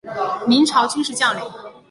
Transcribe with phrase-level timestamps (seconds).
[0.47, 1.43] 明朝军事将领。